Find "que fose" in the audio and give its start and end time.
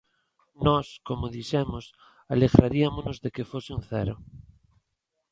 3.35-3.69